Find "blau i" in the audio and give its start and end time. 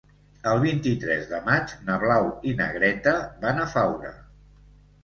2.05-2.55